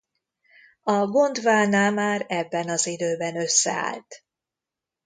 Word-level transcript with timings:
A 0.83 1.05
Gondwana 1.05 1.89
már 1.89 2.25
ebben 2.29 2.69
az 2.69 2.87
időben 2.87 3.35
összeállt. 3.35 4.25